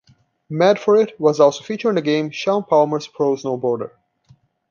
[0.49, 3.91] "Mad For It" was also featured in the game "Shaun Palmer's Pro Snowboarder".